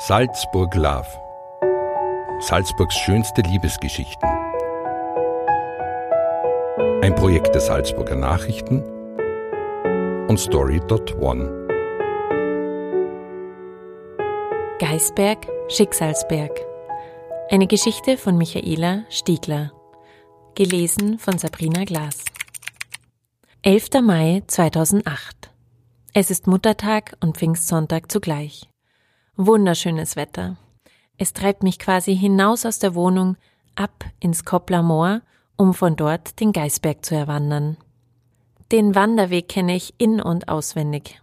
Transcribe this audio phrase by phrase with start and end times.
[0.00, 1.08] Salzburg Love.
[2.38, 4.28] Salzburgs schönste Liebesgeschichten.
[7.02, 8.84] Ein Projekt der Salzburger Nachrichten
[10.28, 11.66] und Story.one.
[14.78, 16.52] Geisberg, Schicksalsberg.
[17.50, 19.72] Eine Geschichte von Michaela Stiegler.
[20.54, 22.24] Gelesen von Sabrina Glas.
[23.62, 24.00] 11.
[24.02, 25.50] Mai 2008.
[26.14, 28.67] Es ist Muttertag und Pfingstsonntag zugleich.
[29.40, 30.56] Wunderschönes Wetter.
[31.16, 33.36] Es treibt mich quasi hinaus aus der Wohnung,
[33.76, 35.22] ab ins Koppler Moor,
[35.56, 37.76] um von dort den Geisberg zu erwandern.
[38.72, 41.22] Den Wanderweg kenne ich in- und auswendig.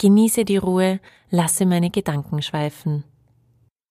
[0.00, 0.98] Genieße die Ruhe,
[1.30, 3.04] lasse meine Gedanken schweifen.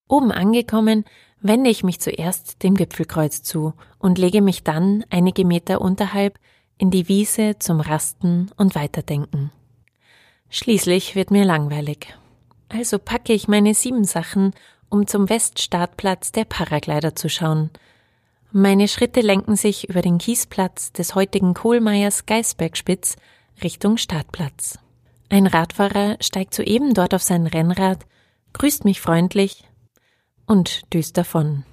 [0.10, 1.06] Oben angekommen,
[1.40, 6.38] wende ich mich zuerst dem Gipfelkreuz zu und lege mich dann einige Meter unterhalb
[6.78, 9.50] in die Wiese zum Rasten und Weiterdenken.
[10.50, 12.18] Schließlich wird mir langweilig.
[12.74, 14.54] Also packe ich meine sieben Sachen,
[14.90, 17.70] um zum Weststartplatz der Paraglider zu schauen.
[18.52, 23.18] Meine Schritte lenken sich über den Kiesplatz des heutigen Kohlmeiers Geisbergspitz
[23.64, 24.80] Richtung Startplatz.
[25.30, 28.00] Ein Radfahrer steigt soeben dort auf sein Rennrad,
[28.54, 29.64] grüßt mich freundlich
[30.46, 31.64] und düst davon.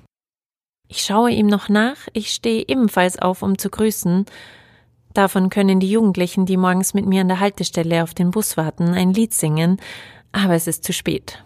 [0.88, 4.26] Ich schaue ihm noch nach, ich stehe ebenfalls auf, um zu grüßen.
[5.14, 8.94] Davon können die Jugendlichen, die morgens mit mir an der Haltestelle auf den Bus warten,
[8.94, 9.80] ein Lied singen,
[10.32, 11.42] aber es ist zu spät.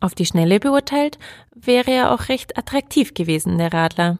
[0.00, 1.18] Auf die Schnelle beurteilt,
[1.54, 4.18] wäre er auch recht attraktiv gewesen, der Radler.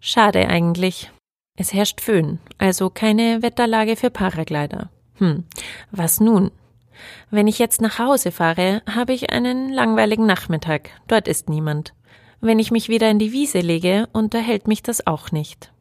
[0.00, 1.10] Schade eigentlich.
[1.56, 4.90] Es herrscht Föhn, also keine Wetterlage für Paraglider.
[5.14, 5.44] Hm,
[5.90, 6.50] was nun?
[7.30, 10.90] Wenn ich jetzt nach Hause fahre, habe ich einen langweiligen Nachmittag.
[11.08, 11.94] Dort ist niemand.
[12.40, 15.72] Wenn ich mich wieder in die Wiese lege, unterhält mich das auch nicht.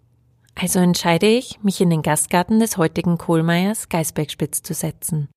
[0.56, 5.28] Also entscheide ich, mich in den Gastgarten des heutigen Kohlmeiers Geisbergspitz zu setzen.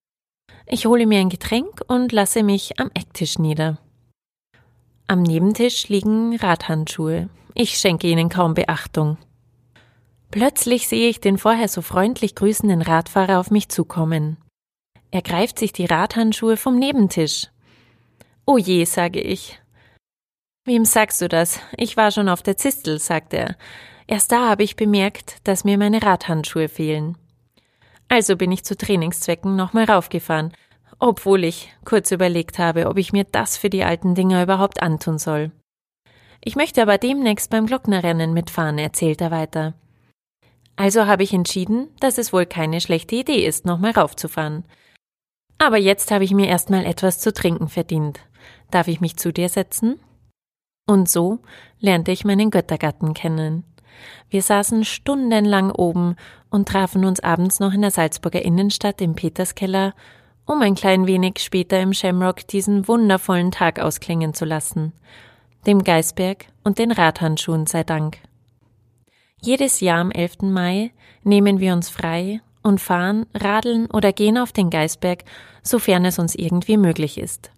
[0.67, 3.77] Ich hole mir ein Getränk und lasse mich am Ecktisch nieder.
[5.07, 7.29] Am Nebentisch liegen Radhandschuhe.
[7.53, 9.17] Ich schenke ihnen kaum Beachtung.
[10.31, 14.37] Plötzlich sehe ich den vorher so freundlich grüßenden Radfahrer auf mich zukommen.
[15.11, 17.47] Er greift sich die Radhandschuhe vom Nebentisch.
[18.47, 19.59] Oh je, sage ich.
[20.65, 21.59] Wem sagst du das?
[21.77, 23.55] Ich war schon auf der Zistel, sagt er.
[24.07, 27.17] Erst da habe ich bemerkt, dass mir meine Radhandschuhe fehlen.
[28.07, 30.53] Also bin ich zu Trainingszwecken nochmal raufgefahren,
[30.99, 35.17] obwohl ich kurz überlegt habe, ob ich mir das für die alten Dinger überhaupt antun
[35.17, 35.51] soll.
[36.43, 39.73] Ich möchte aber demnächst beim Glocknerrennen mitfahren, erzählt er weiter.
[40.75, 44.65] Also habe ich entschieden, dass es wohl keine schlechte Idee ist, nochmal raufzufahren.
[45.57, 48.19] Aber jetzt habe ich mir erstmal etwas zu trinken verdient.
[48.71, 49.99] Darf ich mich zu dir setzen?
[50.85, 51.39] Und so
[51.79, 53.63] lernte ich meinen Göttergatten kennen.
[54.29, 56.15] Wir saßen stundenlang oben
[56.49, 59.93] und trafen uns abends noch in der Salzburger Innenstadt im Peterskeller,
[60.45, 64.93] um ein klein wenig später im Shamrock diesen wundervollen Tag ausklingen zu lassen.
[65.65, 68.19] Dem Geisberg und den Radhandschuhen sei Dank.
[69.41, 70.43] Jedes Jahr am 11.
[70.43, 70.91] Mai
[71.23, 75.23] nehmen wir uns frei und fahren, radeln oder gehen auf den Geisberg,
[75.61, 77.51] sofern es uns irgendwie möglich ist.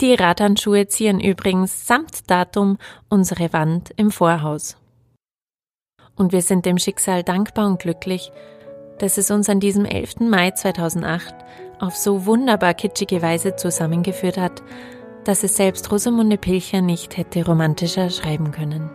[0.00, 2.78] Die Radhandschuhe zieren übrigens samt Datum
[3.08, 4.76] unsere Wand im Vorhaus.
[6.16, 8.32] Und wir sind dem Schicksal dankbar und glücklich,
[8.98, 10.20] dass es uns an diesem 11.
[10.20, 11.34] Mai 2008
[11.80, 14.62] auf so wunderbar kitschige Weise zusammengeführt hat,
[15.24, 18.90] dass es selbst Rosamunde Pilcher nicht hätte romantischer schreiben können.